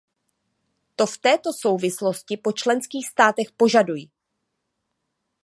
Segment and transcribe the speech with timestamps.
[0.95, 4.09] To v této souvislosti po členských státech požaduji.